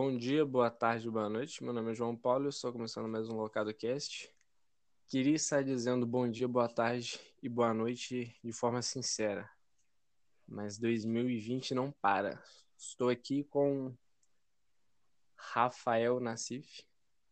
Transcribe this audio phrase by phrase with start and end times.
[0.00, 1.60] Bom dia, boa tarde, boa noite.
[1.64, 4.32] Meu nome é João Paulo e estou começando mais um Locado Cast.
[5.08, 9.50] Queria estar dizendo bom dia, boa tarde e boa noite de forma sincera.
[10.46, 12.40] Mas 2020 não para.
[12.76, 13.92] Estou aqui com
[15.34, 16.84] Rafael Nassif.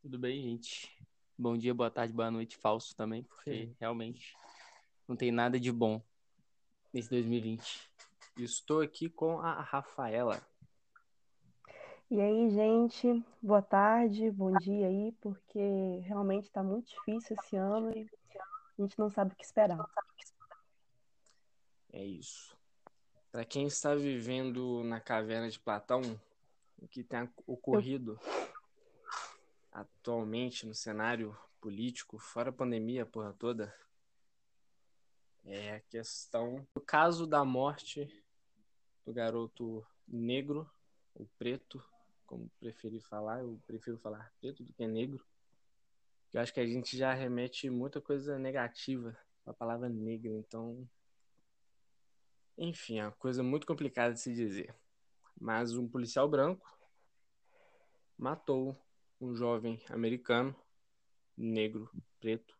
[0.02, 0.92] Tudo bem, gente?
[1.38, 3.76] Bom dia, boa tarde, boa noite, falso também, porque Sim.
[3.78, 4.36] realmente
[5.06, 6.02] não tem nada de bom
[6.92, 7.88] nesse 2020.
[8.36, 10.44] Estou aqui com a Rafaela.
[12.08, 17.90] E aí, gente, boa tarde, bom dia aí, porque realmente está muito difícil esse ano
[17.90, 19.84] e a gente não sabe o que esperar.
[21.92, 22.56] É isso.
[23.32, 26.00] Para quem está vivendo na caverna de Platão,
[26.78, 28.20] o que tem ocorrido
[29.72, 33.74] atualmente no cenário político, fora a pandemia, a porra toda,
[35.44, 38.08] é a questão do caso da morte
[39.04, 40.70] do garoto negro
[41.12, 41.82] ou preto
[42.26, 45.24] como preferir falar, eu prefiro falar preto do que negro.
[46.32, 50.86] Eu acho que a gente já remete muita coisa negativa à palavra negra, então.
[52.58, 54.74] Enfim, é uma coisa muito complicada de se dizer.
[55.40, 56.66] Mas um policial branco
[58.18, 58.76] matou
[59.20, 60.54] um jovem americano,
[61.36, 62.58] negro, preto,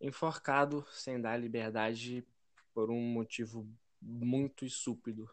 [0.00, 2.26] enforcado sem dar liberdade
[2.72, 3.68] por um motivo
[4.00, 5.28] muito estúpido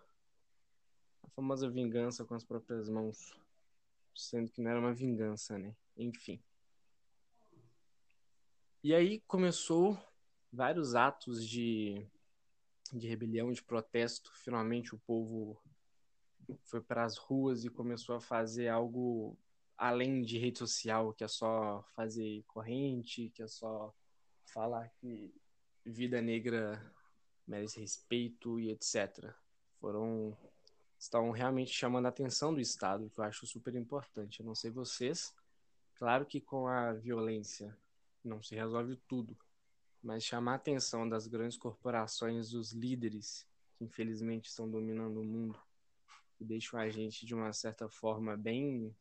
[1.35, 3.33] famosa vingança com as próprias mãos.
[4.15, 5.75] Sendo que não era uma vingança, né?
[5.97, 6.41] Enfim.
[8.83, 9.97] E aí começou
[10.51, 12.05] vários atos de,
[12.91, 14.31] de rebelião, de protesto.
[14.35, 15.59] Finalmente o povo
[16.63, 19.37] foi para as ruas e começou a fazer algo
[19.77, 23.93] além de rede social, que é só fazer corrente, que é só
[24.45, 25.33] falar que
[25.85, 26.79] vida negra
[27.47, 29.33] merece respeito e etc.
[29.79, 30.37] Foram
[31.03, 34.39] estão realmente chamando a atenção do Estado, que eu acho super importante.
[34.39, 35.35] Eu não sei vocês,
[35.95, 37.77] claro que com a violência
[38.23, 39.37] não se resolve tudo,
[40.01, 43.45] mas chamar a atenção das grandes corporações, dos líderes
[43.77, 45.59] que infelizmente estão dominando o mundo
[46.39, 48.95] e deixam a gente de uma certa forma bem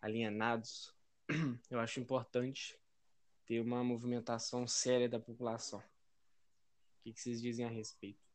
[0.00, 0.94] alienados,
[1.70, 2.78] eu acho importante
[3.44, 5.80] ter uma movimentação séria da população.
[5.80, 8.29] O que vocês dizem a respeito?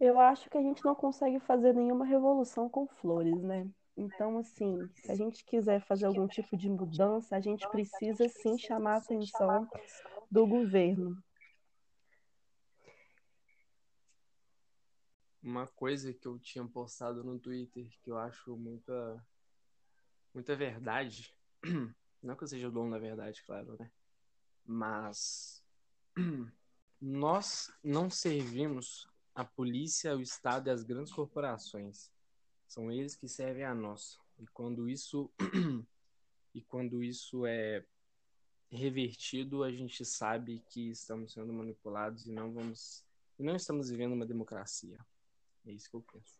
[0.00, 3.68] Eu acho que a gente não consegue fazer nenhuma revolução com flores, né?
[3.96, 8.58] Então, assim, se a gente quiser fazer algum tipo de mudança, a gente precisa sim
[8.58, 9.68] chamar a atenção
[10.30, 11.16] do governo.
[15.40, 19.24] Uma coisa que eu tinha postado no Twitter que eu acho muita
[20.32, 21.32] muita verdade,
[22.20, 23.88] não que eu seja o dono da verdade, claro, né?
[24.66, 25.62] Mas
[27.00, 32.10] nós não servimos a polícia, o Estado e as grandes corporações.
[32.66, 34.18] São eles que servem a nós.
[34.38, 35.30] E quando isso
[36.54, 37.84] e quando isso é
[38.70, 43.04] revertido, a gente sabe que estamos sendo manipulados e não vamos
[43.38, 44.96] não estamos vivendo uma democracia.
[45.66, 46.38] É isso que eu penso.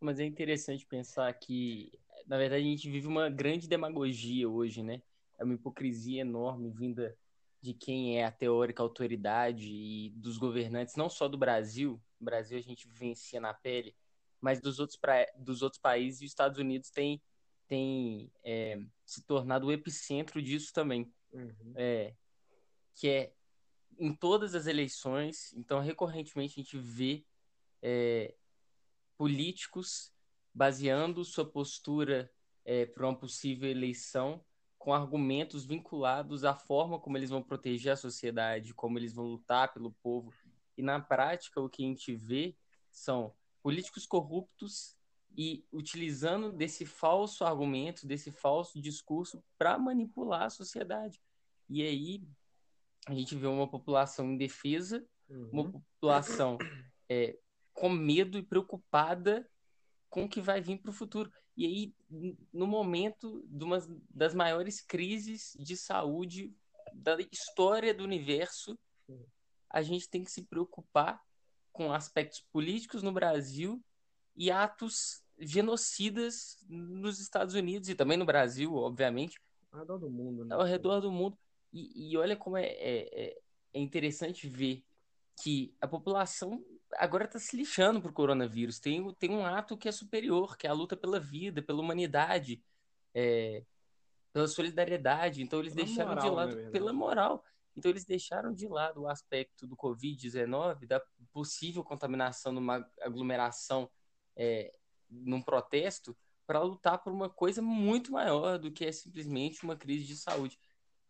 [0.00, 1.90] Mas é interessante pensar que,
[2.26, 5.02] na verdade, a gente vive uma grande demagogia hoje, né?
[5.38, 7.16] É uma hipocrisia enorme vinda
[7.60, 12.58] de quem é a teórica autoridade e dos governantes, não só do Brasil, no Brasil
[12.58, 13.94] a gente vivencia na pele,
[14.40, 15.26] mas dos outros, pra...
[15.36, 17.20] dos outros países, e os Estados Unidos tem,
[17.66, 21.12] tem é, se tornado o epicentro disso também.
[21.32, 21.72] Uhum.
[21.74, 22.14] É,
[22.94, 23.32] que é
[23.98, 27.24] em todas as eleições, então recorrentemente a gente vê
[27.82, 28.34] é,
[29.16, 30.12] políticos
[30.52, 32.30] baseando sua postura
[32.64, 34.44] é, para uma possível eleição
[34.78, 39.72] com argumentos vinculados à forma como eles vão proteger a sociedade, como eles vão lutar
[39.72, 40.32] pelo povo.
[40.76, 42.56] E na prática, o que a gente vê
[42.90, 44.96] são políticos corruptos
[45.36, 51.20] e utilizando desse falso argumento, desse falso discurso para manipular a sociedade.
[51.68, 52.22] E aí
[53.06, 55.50] a gente vê uma população indefesa, uhum.
[55.52, 56.58] uma população
[57.08, 57.38] é,
[57.72, 59.48] com medo e preocupada
[60.08, 61.30] com o que vai vir para o futuro.
[61.56, 61.94] E aí,
[62.52, 63.78] no momento de uma
[64.10, 66.54] das maiores crises de saúde
[66.92, 68.78] da história do universo,
[69.70, 71.22] a gente tem que se preocupar
[71.72, 73.82] com aspectos políticos no Brasil
[74.36, 79.40] e atos genocidas nos Estados Unidos e também no Brasil, obviamente.
[79.72, 80.54] Ao redor do mundo, né?
[80.54, 81.38] Ao redor do mundo.
[81.72, 83.38] E, e olha como é, é,
[83.74, 84.84] é interessante ver
[85.42, 86.64] que a população
[86.94, 88.78] agora está se lixando para o coronavírus.
[88.78, 92.62] Tem, tem um ato que é superior, que é a luta pela vida, pela humanidade,
[93.14, 93.64] é,
[94.32, 95.42] pela solidariedade.
[95.42, 97.44] Então eles pela deixaram moral, de lado, né, pela moral.
[97.76, 101.00] Então, eles deixaram de lado o aspecto do Covid-19, da
[101.30, 103.90] possível contaminação numa aglomeração,
[104.34, 104.72] é,
[105.10, 106.16] num protesto,
[106.46, 110.58] para lutar por uma coisa muito maior do que é simplesmente uma crise de saúde.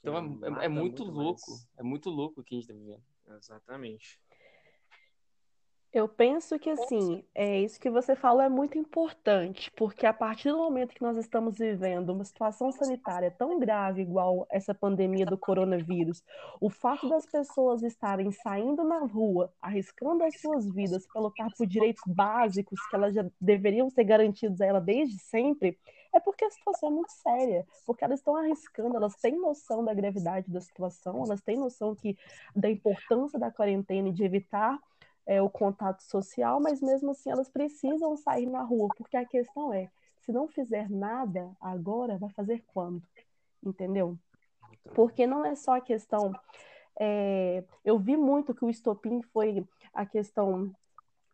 [0.00, 1.68] Então é, é, é muito, muito louco, mais.
[1.76, 3.04] é muito louco o que a gente está vivendo.
[3.38, 4.20] Exatamente.
[5.96, 10.50] Eu penso que assim, é isso que você falou é muito importante, porque a partir
[10.50, 15.38] do momento que nós estamos vivendo uma situação sanitária tão grave igual essa pandemia do
[15.38, 16.22] coronavírus,
[16.60, 21.66] o fato das pessoas estarem saindo na rua, arriscando as suas vidas para lutar por
[21.66, 25.78] direitos básicos que elas já deveriam ser garantidos a ela desde sempre,
[26.14, 29.94] é porque a situação é muito séria, porque elas estão arriscando, elas têm noção da
[29.94, 32.18] gravidade da situação, elas têm noção que
[32.54, 34.78] da importância da quarentena e de evitar
[35.26, 39.72] é, o contato social, mas mesmo assim elas precisam sair na rua, porque a questão
[39.74, 39.90] é,
[40.26, 43.02] se não fizer nada agora, vai fazer quando?
[43.62, 44.16] Entendeu?
[44.94, 46.32] Porque não é só a questão.
[46.98, 50.72] É, eu vi muito que o estopim foi a questão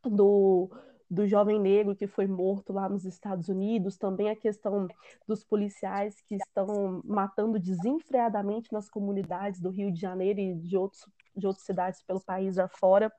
[0.05, 0.71] do,
[1.11, 4.89] do jovem negro que foi morto lá nos Estados Unidos, também a questão
[5.27, 11.07] dos policiais que estão matando desenfreadamente nas comunidades do Rio de Janeiro e de, outros,
[11.37, 13.13] de outras cidades pelo país afora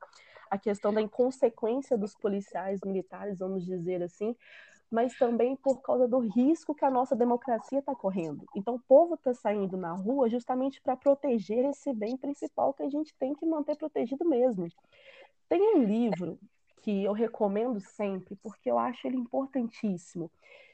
[0.54, 4.36] a questão da inconsequência dos policiais militares, vamos dizer assim,
[4.90, 8.46] mas também por causa do risco que a nossa democracia está correndo.
[8.56, 12.90] Então, o povo está saindo na rua justamente para proteger esse bem principal que a
[12.90, 14.68] gente tem que manter protegido mesmo.
[15.50, 16.38] Tem um livro
[16.84, 20.30] que eu recomendo sempre, porque eu acho ele importantíssimo.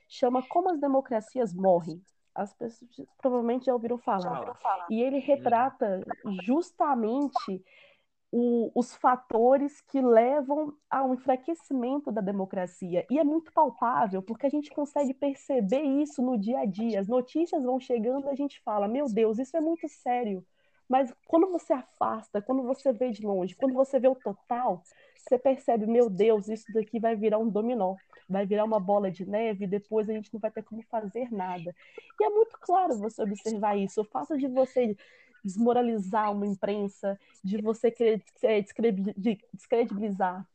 [0.09, 2.01] Chama Como as Democracias Morrem.
[2.35, 4.43] As pessoas provavelmente já ouviram falar.
[4.89, 6.05] E ele retrata
[6.43, 7.63] justamente
[8.31, 13.05] o, os fatores que levam ao enfraquecimento da democracia.
[13.09, 16.99] E é muito palpável, porque a gente consegue perceber isso no dia a dia.
[16.99, 20.45] As notícias vão chegando e a gente fala: meu Deus, isso é muito sério.
[20.87, 24.83] Mas quando você afasta, quando você vê de longe, quando você vê o total,
[25.15, 27.95] você percebe: meu Deus, isso daqui vai virar um dominó,
[28.27, 31.31] vai virar uma bola de neve e depois a gente não vai ter como fazer
[31.31, 31.75] nada.
[32.19, 34.01] E é muito claro você observar isso.
[34.01, 34.95] O fato de você
[35.43, 38.61] desmoralizar uma imprensa, de você querer é,
[39.53, 40.45] descredibilizar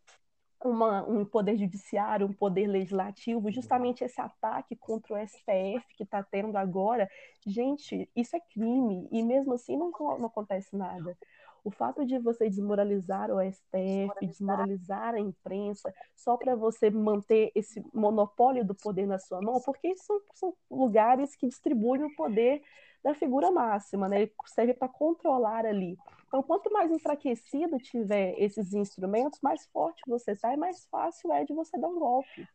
[0.65, 6.23] uma, um poder judiciário, um poder legislativo, justamente esse ataque contra o STF que está
[6.23, 7.09] tendo agora,
[7.47, 11.17] gente, isso é crime, e mesmo assim não, não acontece nada.
[11.63, 17.83] O fato de você desmoralizar o STF, desmoralizar a imprensa, só para você manter esse
[17.93, 22.63] monopólio do poder na sua mão, porque são, são lugares que distribuem o poder
[23.05, 24.23] da figura máxima, né?
[24.23, 25.97] Ele serve para controlar ali.
[26.27, 31.45] Então, quanto mais enfraquecido tiver esses instrumentos, mais forte você está e mais fácil é
[31.45, 32.49] de você dar um golpe.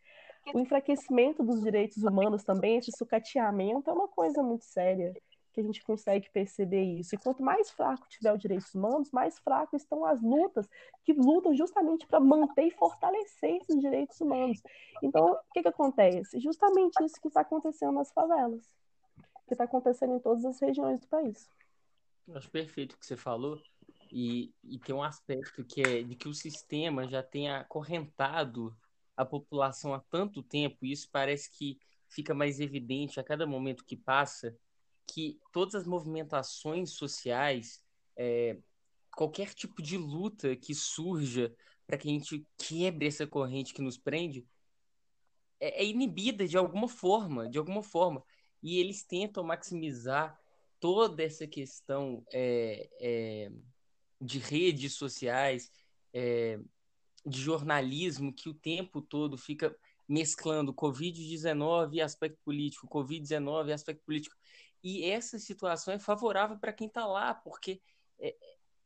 [0.53, 5.13] O enfraquecimento dos direitos humanos também, esse sucateamento, é uma coisa muito séria
[5.53, 7.13] que a gente consegue perceber isso.
[7.13, 10.67] E quanto mais fraco tiver os direitos humanos, mais fraco estão as lutas
[11.03, 14.61] que lutam justamente para manter e fortalecer esses direitos humanos.
[15.03, 16.39] Então, o que, que acontece?
[16.39, 18.78] Justamente isso que está acontecendo nas favelas
[19.49, 21.49] que está acontecendo em todas as regiões do país.
[22.27, 23.61] Eu acho perfeito o que você falou.
[24.11, 28.75] E, e tem um aspecto que é de que o sistema já tem acorrentado
[29.15, 33.85] a população há tanto tempo, e isso parece que fica mais evidente a cada momento
[33.85, 34.55] que passa,
[35.05, 37.83] que todas as movimentações sociais,
[38.15, 38.57] é,
[39.15, 41.53] qualquer tipo de luta que surja
[41.85, 44.47] para que a gente quebre essa corrente que nos prende,
[45.59, 48.23] é, é inibida de alguma forma, de alguma forma
[48.61, 50.39] e eles tentam maximizar
[50.79, 53.51] toda essa questão é, é,
[54.21, 55.71] de redes sociais,
[56.13, 56.59] é,
[57.25, 59.75] de jornalismo, que o tempo todo fica
[60.07, 64.35] mesclando Covid-19 e aspecto político, Covid-19 e aspecto político.
[64.83, 67.81] E essa situação é favorável para quem está lá, porque
[68.19, 68.35] é,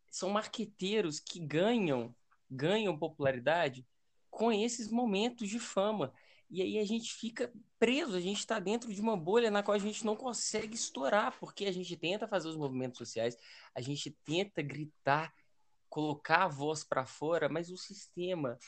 [0.09, 2.13] são marqueteiros que ganham,
[2.49, 3.85] ganham popularidade
[4.29, 6.13] com esses momentos de fama.
[6.53, 9.73] E aí a gente fica preso, a gente está dentro de uma bolha na qual
[9.73, 13.35] a gente não consegue estourar, porque a gente tenta fazer os movimentos sociais,
[13.73, 15.33] a gente tenta gritar,
[15.89, 18.59] colocar a voz para fora, mas o sistema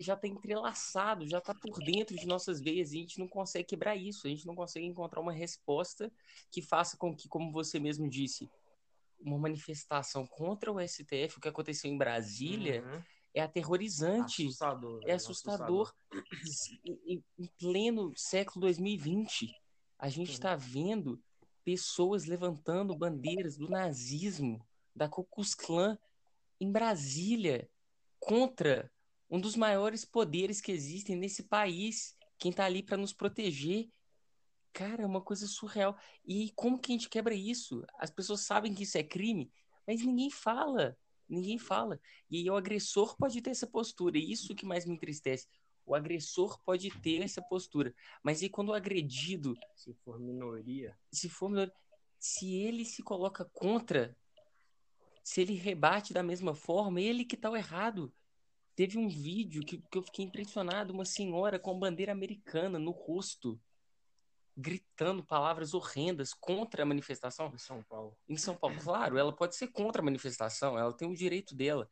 [0.00, 3.68] já está entrelaçado, já está por dentro de nossas veias e a gente não consegue
[3.68, 6.10] quebrar isso, a gente não consegue encontrar uma resposta
[6.50, 8.48] que faça com que, como você mesmo disse,
[9.20, 12.82] uma manifestação contra o STF, o que aconteceu em Brasília.
[12.82, 14.46] Uhum é aterrorizante.
[14.46, 15.94] Assustador, é assustador.
[16.12, 16.74] assustador.
[16.84, 19.54] Em, em, pleno século 2020,
[19.98, 21.22] a gente está vendo
[21.64, 25.98] pessoas levantando bandeiras do nazismo, da Ku Klux Klan
[26.60, 27.70] em Brasília,
[28.18, 28.90] contra
[29.30, 33.88] um dos maiores poderes que existem nesse país, quem está ali para nos proteger.
[34.72, 35.96] Cara, é uma coisa surreal.
[36.24, 37.84] E como que a gente quebra isso?
[37.98, 39.52] As pessoas sabem que isso é crime,
[39.86, 40.96] mas ninguém fala
[41.28, 42.00] ninguém fala.
[42.30, 45.46] E aí o agressor pode ter essa postura, e isso que mais me entristece.
[45.84, 51.28] O agressor pode ter essa postura, mas e quando o agredido, se for minoria, se
[51.28, 51.72] for minoria,
[52.18, 54.16] se ele se coloca contra,
[55.22, 58.12] se ele rebate da mesma forma, ele que tá o errado.
[58.74, 62.90] Teve um vídeo que, que eu fiquei impressionado, uma senhora com a bandeira americana no
[62.90, 63.60] rosto,
[64.60, 67.52] gritando palavras horrendas contra a manifestação.
[67.54, 68.18] Em São Paulo.
[68.28, 71.88] Em São Paulo, claro, ela pode ser contra a manifestação, ela tem o direito dela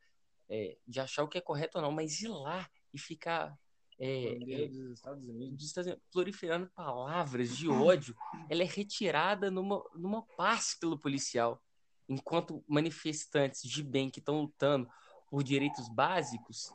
[0.49, 3.57] é, de achar o que é correto ou não, mas ir lá e ficar
[3.97, 5.57] é, é, dos Estados Unidos.
[5.57, 8.13] Dos Estados Unidos, proliferando palavras de ódio,
[8.49, 11.63] ela é retirada numa, numa paz pelo policial.
[12.09, 14.89] Enquanto manifestantes de bem que estão lutando
[15.29, 16.69] por direitos básicos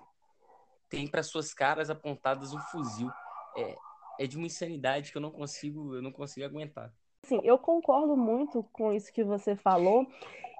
[0.89, 3.11] têm para suas caras apontadas um fuzil.
[3.57, 3.77] É,
[4.23, 6.95] é de uma insanidade que eu não consigo, eu não consigo aguentar.
[7.25, 10.07] Sim, eu concordo muito com isso que você falou.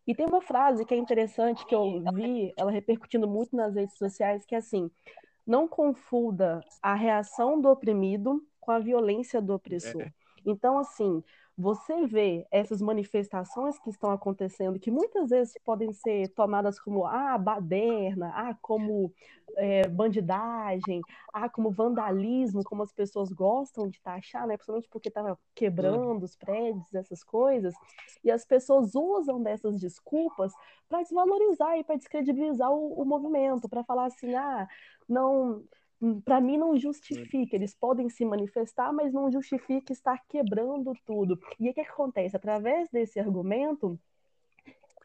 [0.07, 3.97] E tem uma frase que é interessante que eu vi, ela repercutindo muito nas redes
[3.97, 4.91] sociais, que é assim:
[5.47, 10.03] não confunda a reação do oprimido com a violência do opressor.
[10.03, 10.13] É.
[10.45, 11.23] Então, assim,
[11.57, 17.37] você vê essas manifestações que estão acontecendo, que muitas vezes podem ser tomadas como ah,
[17.37, 19.13] baderna, ah, como
[19.57, 24.57] é, bandidagem, ah, como vandalismo, como as pessoas gostam de taxar, né?
[24.57, 27.75] Principalmente porque estava quebrando os prédios, essas coisas,
[28.25, 30.53] e as pessoas usam dessas desculpas
[30.89, 34.67] para desvalorizar e para descredibilizar o, o movimento, para falar assim, ah,
[35.09, 35.63] não
[36.25, 37.55] para mim não justifica.
[37.55, 41.39] Eles podem se manifestar, mas não justifica estar quebrando tudo.
[41.61, 42.37] E o que, acontece?
[42.37, 43.99] Através desse argumento,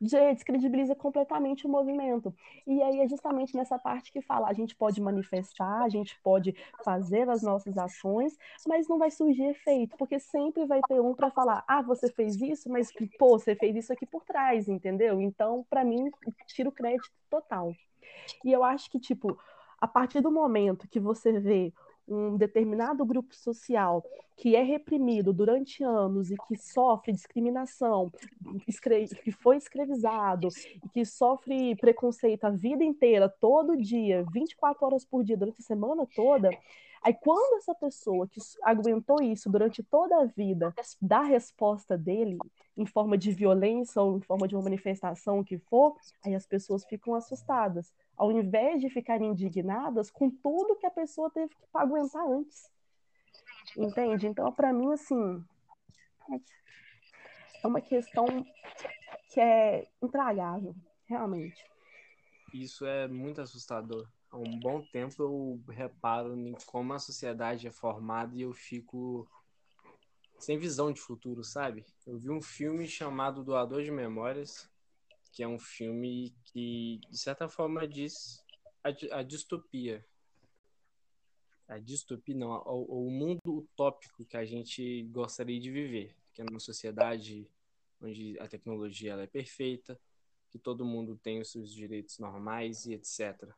[0.02, 2.34] descredibiliza completamente o movimento.
[2.66, 6.56] E aí é justamente nessa parte que fala, a gente pode manifestar, a gente pode
[6.84, 8.38] fazer as nossas ações,
[8.68, 12.40] mas não vai surgir efeito, porque sempre vai ter um para falar, ah, você fez
[12.42, 15.20] isso, mas pô, você fez isso aqui por trás, entendeu?
[15.20, 16.12] Então, para mim,
[16.48, 17.74] tira o crédito total.
[18.44, 19.38] E eu acho que, tipo,
[19.80, 21.74] a partir do momento que você vê
[22.08, 24.04] um determinado grupo social
[24.38, 28.12] que é reprimido durante anos e que sofre discriminação,
[29.24, 30.48] que foi escravizado
[30.84, 35.66] e que sofre preconceito a vida inteira, todo dia, 24 horas por dia, durante a
[35.66, 36.52] semana toda,
[37.02, 42.38] Aí, quando essa pessoa que aguentou isso durante toda a vida dá a resposta dele
[42.76, 46.46] em forma de violência ou em forma de uma manifestação, o que for, aí as
[46.46, 51.64] pessoas ficam assustadas ao invés de ficarem indignadas com tudo que a pessoa teve que
[51.74, 52.70] aguentar antes.
[53.78, 54.28] Entende?
[54.28, 55.44] Então, para mim, assim,
[57.64, 58.26] é uma questão
[59.30, 60.76] que é intragável,
[61.06, 61.64] realmente.
[62.54, 64.08] Isso é muito assustador.
[64.30, 69.30] Há um bom tempo eu reparo em como a sociedade é formada e eu fico
[70.38, 71.86] sem visão de futuro, sabe?
[72.06, 74.70] Eu vi um filme chamado Doador de Memórias,
[75.32, 78.44] que é um filme que, de certa forma, diz
[78.84, 80.06] a, a distopia.
[81.68, 86.46] A distopia, não, o, o mundo utópico que a gente gostaria de viver, que é
[86.50, 87.50] uma sociedade
[88.02, 90.00] onde a tecnologia ela é perfeita,
[90.50, 93.54] que todo mundo tem os seus direitos normais e etc.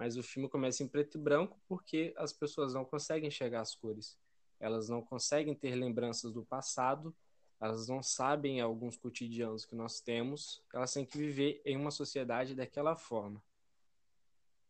[0.00, 3.76] Mas o filme começa em preto e branco porque as pessoas não conseguem enxergar as
[3.76, 4.18] cores.
[4.58, 7.14] Elas não conseguem ter lembranças do passado
[7.60, 12.54] elas não sabem alguns cotidianos que nós temos, elas têm que viver em uma sociedade
[12.54, 13.42] daquela forma.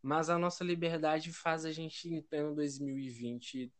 [0.02, 3.72] Mas a nossa liberdade faz a gente, em pleno 2020,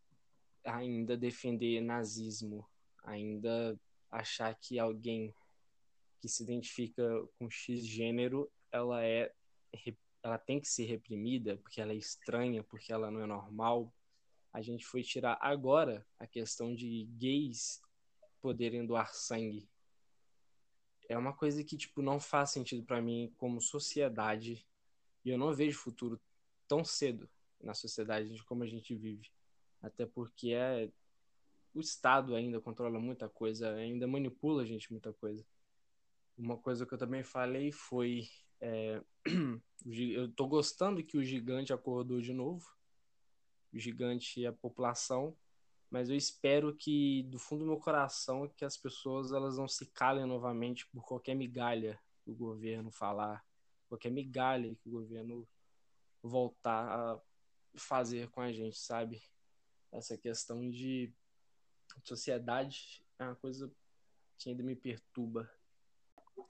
[0.65, 2.65] ainda defender nazismo,
[3.03, 3.77] ainda
[4.09, 5.35] achar que alguém
[6.21, 7.03] que se identifica
[7.37, 9.33] com X gênero, ela é
[10.23, 13.93] ela tem que ser reprimida porque ela é estranha, porque ela não é normal.
[14.53, 17.81] A gente foi tirar agora a questão de gays
[18.41, 19.69] poderem doar sangue.
[21.09, 24.67] É uma coisa que, tipo, não faz sentido para mim como sociedade.
[25.25, 26.21] E eu não vejo futuro
[26.69, 27.29] tão cedo
[27.61, 29.31] na sociedade de como a gente vive.
[29.83, 30.91] Até porque é
[31.73, 35.45] o Estado ainda controla muita coisa, ainda manipula a gente muita coisa.
[36.37, 38.29] Uma coisa que eu também falei foi.
[38.61, 39.03] É,
[39.87, 42.67] eu tô gostando que o gigante acordou de novo.
[43.73, 45.37] O gigante e a população
[45.91, 49.87] mas eu espero que do fundo do meu coração que as pessoas elas não se
[49.87, 53.45] calem novamente por qualquer migalha que o governo falar,
[53.89, 55.49] qualquer migalha que o governo
[56.23, 57.21] voltar a
[57.75, 59.21] fazer com a gente, sabe?
[59.91, 61.13] Essa questão de
[62.05, 63.73] sociedade é uma coisa
[64.39, 65.51] que ainda me perturba.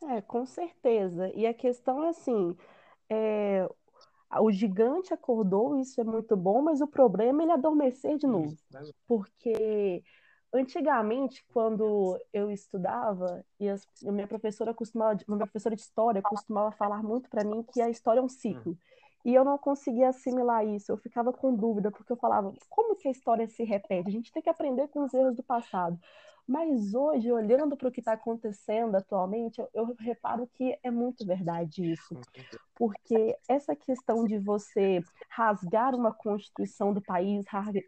[0.03, 1.31] É, com certeza.
[1.35, 2.57] E a questão é assim,
[3.09, 3.69] é,
[4.39, 8.55] o gigante acordou, isso é muito bom, mas o problema é ele adormecer de novo.
[9.07, 10.03] Porque
[10.53, 16.71] antigamente, quando eu estudava, e as, a minha professora costumava, minha professora de história costumava
[16.73, 18.77] falar muito para mim que a história é um ciclo.
[19.25, 23.07] E eu não conseguia assimilar isso, eu ficava com dúvida, porque eu falava, como que
[23.07, 24.09] a história se repete?
[24.09, 25.99] A gente tem que aprender com os erros do passado.
[26.51, 31.25] Mas hoje, olhando para o que está acontecendo atualmente, eu, eu, reparo que é muito
[31.25, 32.21] verdade isso.
[32.75, 37.45] Porque essa questão de você rasgar uma constituição do país,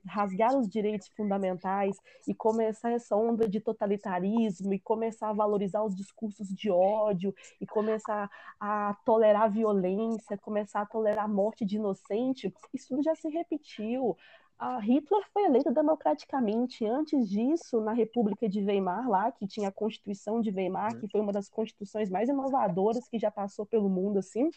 [0.07, 1.97] rasgar os direitos fundamentais
[2.29, 7.67] e começar essa onda de totalitarismo e começar a valorizar os discursos de ódio e
[7.67, 14.17] começar a tolerar violência, começar a tolerar a morte de inocente, isso já se repetiu
[14.63, 16.87] a Hitler foi eleito democraticamente.
[16.87, 21.21] Antes disso, na República de Weimar, lá, que tinha a Constituição de Weimar, que foi
[21.21, 24.49] uma das constituições mais inovadoras que já passou pelo mundo, assim,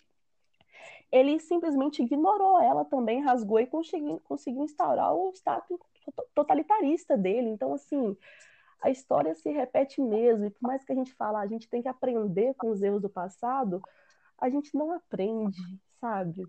[1.11, 5.79] ele simplesmente ignorou ela também, rasgou e conseguiu, conseguiu instaurar o status
[6.35, 7.49] totalitarista dele.
[7.49, 8.15] Então, assim,
[8.83, 10.45] a história se repete mesmo.
[10.45, 12.83] E por mais que a gente fale, ah, a gente tem que aprender com os
[12.83, 13.81] erros do passado,
[14.37, 15.59] a gente não aprende,
[15.99, 16.43] sabe?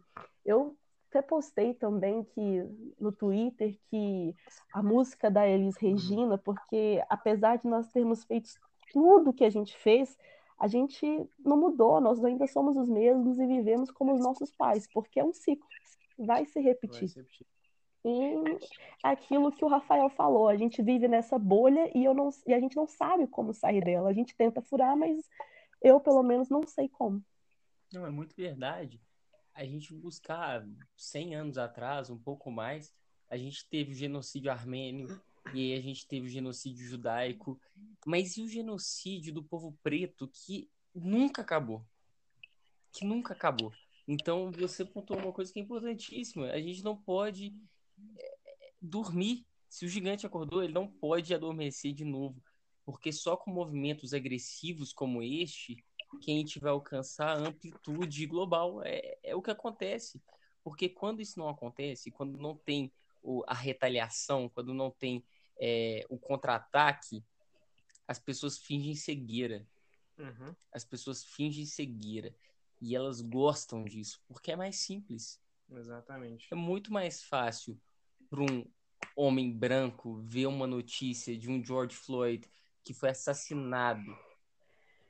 [0.45, 0.77] Eu
[1.16, 2.62] até postei também que
[3.00, 4.35] no Twitter que
[4.73, 5.76] a música da Elis.
[5.76, 8.50] Regina, porque apesar de nós termos feito
[8.92, 10.16] tudo que a gente fez,
[10.58, 11.06] a gente
[11.38, 15.25] não mudou, nós ainda somos os mesmos e vivemos como os nossos pais, porque é
[15.25, 15.66] um ciclo,
[16.18, 17.00] vai se repetir.
[17.00, 17.46] Vai se repetir.
[18.04, 18.58] E
[19.02, 22.61] aquilo que o Rafael falou, a gente vive nessa bolha e, eu não, e a
[22.61, 24.08] gente não sabe como sair dela.
[24.08, 25.28] A gente tenta furar, mas
[25.82, 27.20] eu, pelo menos, não sei como.
[27.92, 29.00] Não, é muito verdade
[29.57, 30.65] a gente buscar
[30.97, 32.95] 100 anos atrás, um pouco mais,
[33.29, 35.21] a gente teve o genocídio armênio
[35.55, 37.59] e aí a gente teve o genocídio judaico,
[38.05, 41.85] mas e o genocídio do povo preto que nunca acabou?
[42.93, 43.73] Que nunca acabou.
[44.07, 46.51] Então você pontuou uma coisa que é importantíssima.
[46.51, 47.55] A gente não pode
[48.19, 49.47] é, dormir.
[49.69, 52.43] Se o gigante acordou, ele não pode adormecer de novo,
[52.85, 55.83] porque só com movimentos agressivos como este
[56.18, 58.82] que a gente vai alcançar a amplitude global.
[58.85, 60.23] É, é o que acontece.
[60.62, 62.92] Porque quando isso não acontece, quando não tem
[63.23, 65.25] o, a retaliação, quando não tem
[65.61, 67.24] é, o contra-ataque,
[68.07, 69.66] as pessoas fingem cegueira.
[70.18, 70.55] Uhum.
[70.72, 72.35] As pessoas fingem cegueira.
[72.81, 75.40] E elas gostam disso, porque é mais simples.
[75.70, 76.46] Exatamente.
[76.50, 77.81] É muito mais fácil
[78.29, 78.64] para um
[79.16, 82.48] homem branco ver uma notícia de um George Floyd
[82.85, 84.16] que foi assassinado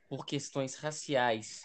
[0.09, 1.65] por questões raciais.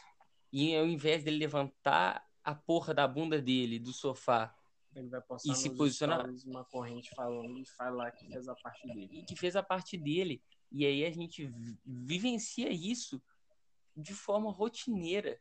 [0.51, 4.55] E ao invés dele levantar a porra da bunda dele do sofá
[4.95, 8.87] ele vai postar e se posicionar uma corrente falando e falar que fez a parte
[8.87, 9.09] dele.
[9.19, 10.43] e que fez a parte dele.
[10.71, 11.51] E aí a gente
[11.85, 13.21] vivencia isso
[13.95, 15.39] de forma rotineira.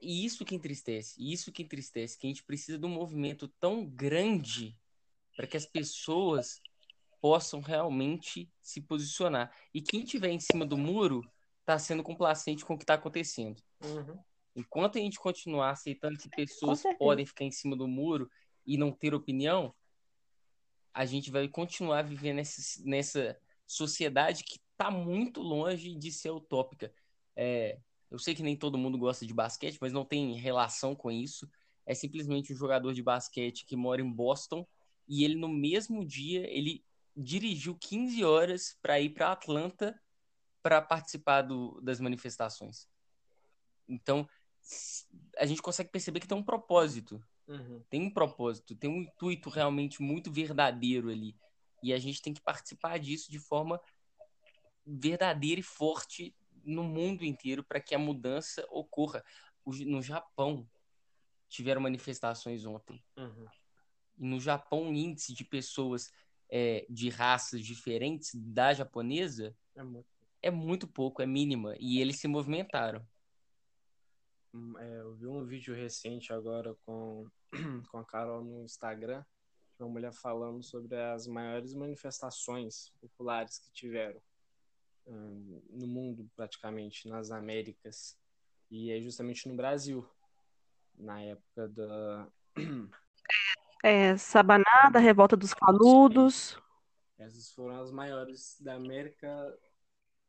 [0.00, 3.84] E isso que entristece isso que entristece que a gente precisa de um movimento tão
[3.84, 4.78] grande
[5.36, 6.62] para que as pessoas
[7.20, 9.54] possam realmente se posicionar.
[9.74, 11.22] E quem tiver em cima do muro
[11.60, 13.62] está sendo complacente com o que está acontecendo.
[13.84, 14.18] Uhum.
[14.54, 18.30] Enquanto a gente continuar aceitando que pessoas podem ficar em cima do muro
[18.66, 19.74] e não ter opinião,
[20.92, 26.92] a gente vai continuar vivendo nessa, nessa sociedade que está muito longe de ser utópica.
[27.36, 27.78] É,
[28.10, 31.48] eu sei que nem todo mundo gosta de basquete, mas não tem relação com isso.
[31.86, 34.66] É simplesmente um jogador de basquete que mora em Boston
[35.08, 36.84] e ele no mesmo dia ele
[37.16, 40.00] dirigiu 15 horas para ir para Atlanta
[40.62, 42.88] para participar do, das manifestações.
[43.88, 44.28] Então,
[45.38, 47.22] a gente consegue perceber que tem um propósito.
[47.46, 47.82] Uhum.
[47.90, 51.36] Tem um propósito, tem um intuito realmente muito verdadeiro ali.
[51.82, 53.80] E a gente tem que participar disso de forma
[54.86, 59.24] verdadeira e forte no mundo inteiro para que a mudança ocorra.
[59.66, 60.68] No Japão,
[61.48, 63.02] tiveram manifestações ontem.
[63.16, 63.46] Uhum.
[64.16, 66.10] no Japão, o índice de pessoas
[66.48, 71.74] é, de raças diferentes da japonesa é muito é muito pouco, é mínima.
[71.78, 73.06] E eles se movimentaram.
[74.52, 77.26] Hum, é, eu vi um vídeo recente agora com,
[77.90, 79.24] com a Carol no Instagram,
[79.78, 84.20] uma mulher falando sobre as maiores manifestações populares que tiveram
[85.06, 88.18] hum, no mundo, praticamente, nas Américas.
[88.70, 90.08] E é justamente no Brasil,
[90.96, 92.28] na época da.
[93.82, 96.58] É, Sabanada, Revolta dos Canudos.
[97.18, 99.58] Essas foram as maiores da América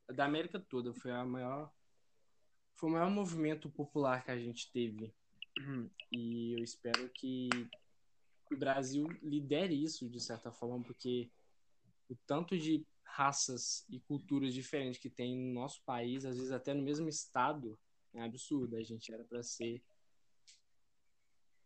[0.08, 0.94] da América toda.
[0.94, 1.72] Foi a maior
[2.76, 5.14] foi o maior movimento popular que a gente teve.
[6.12, 7.50] E eu espero que
[8.52, 11.30] o Brasil lidere isso de certa forma, porque
[12.10, 16.74] o tanto de raças e culturas diferentes que tem no nosso país, às vezes até
[16.74, 17.78] no mesmo estado,
[18.14, 18.76] é absurdo.
[18.76, 19.84] A gente era para ser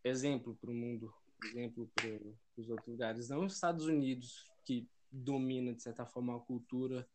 [0.03, 1.13] exemplo para o mundo,
[1.45, 2.09] exemplo para
[2.57, 3.29] os outros lugares.
[3.29, 7.07] Não os Estados Unidos, que domina, de certa forma, a cultura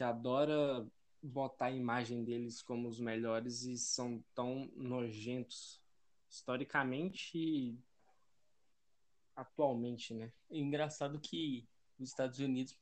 [0.00, 0.86] que adora
[1.22, 5.78] botar a imagem deles como os melhores e são tão nojentos
[6.26, 7.78] historicamente e
[9.36, 10.32] atualmente, né?
[10.50, 12.74] É engraçado que os Estados Unidos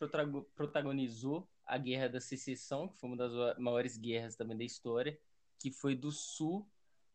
[0.54, 5.18] protagonizou a Guerra da Secessão, que foi uma das maiores guerras também da história,
[5.58, 6.64] que foi do sul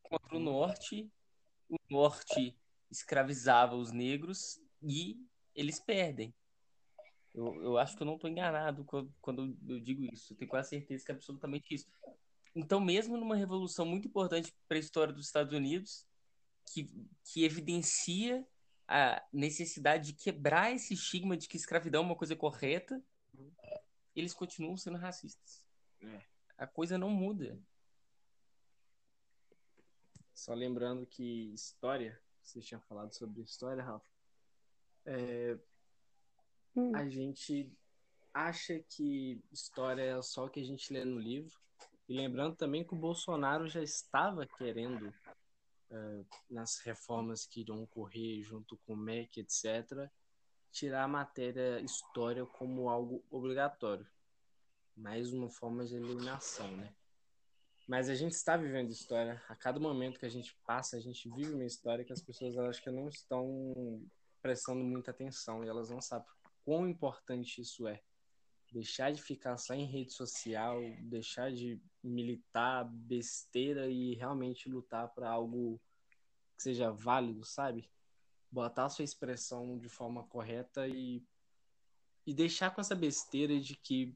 [0.01, 1.09] contra o norte.
[1.69, 2.53] O norte
[2.91, 6.35] escravizava os negros e eles perdem.
[7.33, 10.33] Eu, eu acho que eu não estou enganado quando, quando eu digo isso.
[10.33, 11.87] Eu tenho quase certeza que é absolutamente isso.
[12.55, 16.05] Então, mesmo numa revolução muito importante para a história dos Estados Unidos,
[16.65, 16.87] que,
[17.23, 18.45] que evidencia
[18.87, 23.03] a necessidade de quebrar esse estigma de que escravidão é uma coisa correta,
[24.15, 25.63] eles continuam sendo racistas.
[26.01, 26.21] É.
[26.57, 27.59] A coisa não muda.
[30.33, 34.05] Só lembrando que história, você tinha falado sobre história, Rafa,
[35.05, 35.57] é,
[36.75, 36.95] hum.
[36.95, 37.71] a gente
[38.33, 41.55] acha que história é só o que a gente lê no livro.
[42.09, 45.13] E lembrando também que o Bolsonaro já estava querendo,
[45.89, 50.09] é, nas reformas que irão ocorrer junto com o MEC, etc.,
[50.71, 54.05] tirar a matéria história como algo obrigatório.
[54.97, 56.93] Mais uma forma de eliminação, né?
[57.87, 59.41] Mas a gente está vivendo história.
[59.47, 62.55] A cada momento que a gente passa, a gente vive uma história que as pessoas
[62.55, 64.01] elas que não estão
[64.41, 66.27] prestando muita atenção e elas não sabem
[66.63, 68.01] quão importante isso é.
[68.71, 75.29] Deixar de ficar só em rede social, deixar de militar besteira e realmente lutar para
[75.29, 75.79] algo
[76.57, 77.89] que seja válido, sabe?
[78.49, 81.23] Botar a sua expressão de forma correta e,
[82.25, 84.15] e deixar com essa besteira de que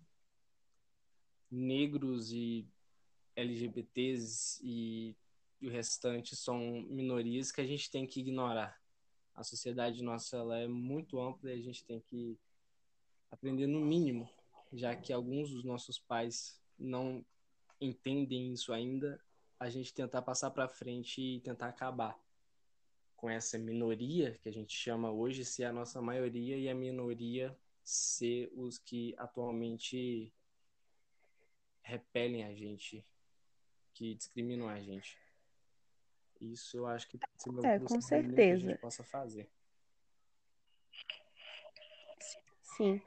[1.52, 2.68] negros e
[3.36, 5.16] LGBTs e,
[5.62, 8.80] e o restante são minorias que a gente tem que ignorar.
[9.38, 12.38] A sociedade nossa ela é muito ampla e a gente tem que
[13.30, 14.28] aprender no mínimo,
[14.74, 17.24] já que alguns dos nossos pais não
[17.80, 19.24] entendem isso ainda,
[19.60, 22.20] a gente tentar passar para frente e tentar acabar
[23.16, 27.56] com essa minoria que a gente chama hoje ser a nossa maioria e a minoria
[27.84, 30.34] ser os que atualmente
[31.82, 33.06] repelem a gente
[33.94, 35.27] que discriminam a gente.
[36.40, 37.20] Isso eu acho que
[37.64, 38.36] é, com certeza.
[38.36, 39.50] que a gente possa fazer.
[42.78, 43.02] Sim.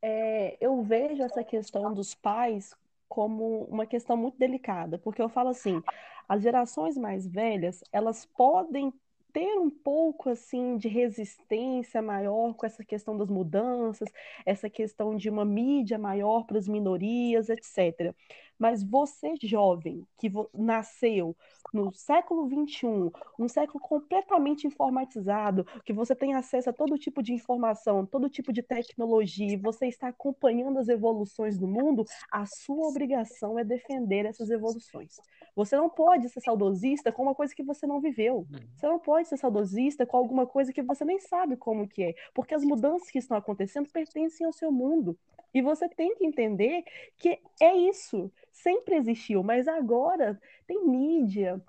[0.00, 2.74] É, eu vejo essa questão dos pais
[3.08, 5.82] como uma questão muito delicada, porque eu falo assim,
[6.28, 8.92] as gerações mais velhas, elas podem
[9.32, 14.08] ter um pouco assim de resistência maior com essa questão das mudanças,
[14.44, 18.14] essa questão de uma mídia maior para as minorias, etc.
[18.58, 21.36] Mas você, jovem, que nasceu
[21.72, 27.32] no século XXI, um século completamente informatizado, que você tem acesso a todo tipo de
[27.32, 32.88] informação, todo tipo de tecnologia, e você está acompanhando as evoluções do mundo, a sua
[32.88, 35.16] obrigação é defender essas evoluções.
[35.54, 38.38] Você não pode ser saudosista com uma coisa que você não viveu.
[38.38, 38.46] Uhum.
[38.76, 42.14] Você não pode ser saudosista com alguma coisa que você nem sabe como que é,
[42.34, 45.18] porque as mudanças que estão acontecendo pertencem ao seu mundo.
[45.54, 46.84] E você tem que entender
[47.16, 48.30] que é isso.
[48.52, 51.62] Sempre existiu, mas agora tem mídia,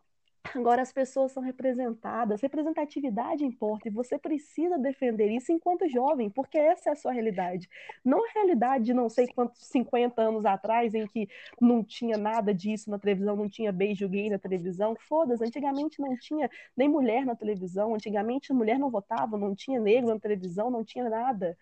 [0.55, 6.57] agora as pessoas são representadas, representatividade importa e você precisa defender isso enquanto jovem, porque
[6.57, 7.69] essa é a sua realidade.
[8.03, 11.29] Não a realidade de não sei quantos 50 anos atrás em que
[11.61, 16.17] não tinha nada disso na televisão, não tinha beijo gay na televisão, foda-se, antigamente não
[16.17, 20.83] tinha nem mulher na televisão, antigamente mulher não votava, não tinha negro na televisão, não
[20.83, 21.57] tinha nada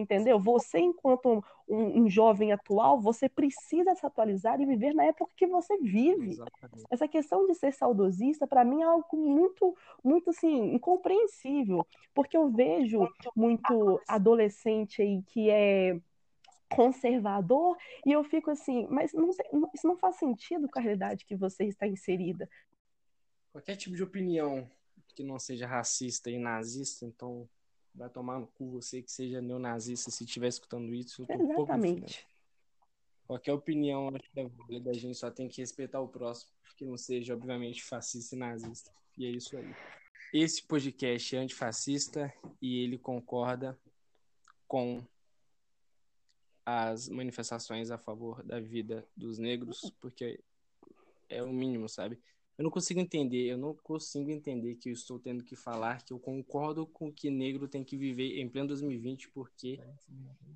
[0.00, 0.38] entendeu?
[0.38, 5.46] Você, enquanto um, um, jovem atual, você precisa se atualizar e viver na época que
[5.46, 6.32] você vive.
[6.32, 6.84] Exatamente.
[6.90, 12.50] Essa questão de ser saudosista, para mim, é algo muito, muito, assim, incompreensível, porque eu
[12.50, 15.98] vejo muito adolescente aí que é
[16.74, 19.30] conservador e eu fico assim, mas não,
[19.72, 22.48] isso não faz sentido com a realidade que você está inserida.
[23.52, 24.68] Qualquer tipo de opinião
[25.14, 27.48] que não seja racista e nazista, então
[27.94, 31.22] vai tomar no cu você que seja neonazista se estiver escutando isso.
[31.22, 32.26] Eu tô Exatamente.
[32.30, 32.34] Um
[33.26, 36.84] Qualquer opinião acho que é válida, a gente só tem que respeitar o próximo, que
[36.84, 38.92] não seja, obviamente, fascista e nazista.
[39.16, 39.74] E é isso aí.
[40.32, 43.78] Esse podcast é antifascista e ele concorda
[44.66, 45.02] com
[46.66, 50.40] as manifestações a favor da vida dos negros, porque
[51.28, 52.18] é o mínimo, sabe?
[52.56, 56.12] Eu não consigo entender, eu não consigo entender que eu estou tendo que falar que
[56.12, 59.80] eu concordo com que negro tem que viver em pleno 2020 porque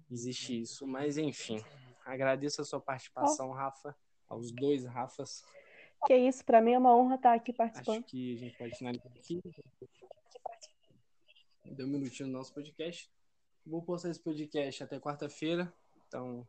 [0.08, 0.87] existe isso.
[0.87, 1.61] Mas enfim,
[2.04, 3.96] agradeço a sua participação, Rafa,
[4.28, 5.44] aos dois Rafas.
[6.06, 7.98] Que isso, para mim é uma honra estar aqui participando.
[7.98, 9.42] Acho que a gente pode finalizar aqui.
[11.64, 13.11] Deu um minutinho no nosso podcast.
[13.66, 15.72] Vou postar esse podcast até quarta-feira,
[16.06, 16.46] então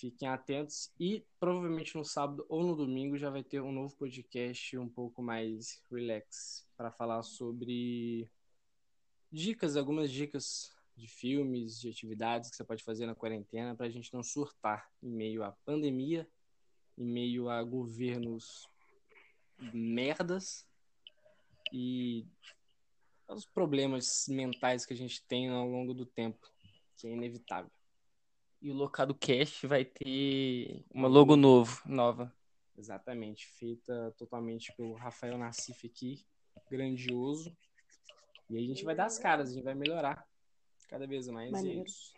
[0.00, 4.78] Fiquem atentos e provavelmente no sábado ou no domingo já vai ter um novo podcast
[4.78, 8.26] um pouco mais relax para falar sobre
[9.30, 13.90] dicas, algumas dicas de filmes, de atividades que você pode fazer na quarentena para a
[13.90, 16.26] gente não surtar em meio à pandemia,
[16.96, 18.66] em meio a governos
[19.70, 20.66] merdas
[21.70, 22.26] e
[23.28, 26.50] os problemas mentais que a gente tem ao longo do tempo,
[26.96, 27.70] que é inevitável.
[28.62, 32.32] E o Locado Cast vai ter uma logo novo, nova.
[32.76, 36.24] Exatamente, feita totalmente pelo Rafael Nassif aqui,
[36.70, 37.56] grandioso.
[38.50, 40.26] E aí a gente vai dar as caras, a gente vai melhorar
[40.88, 41.50] cada vez mais.
[41.50, 41.86] E é Maneiro.
[41.86, 42.12] isso.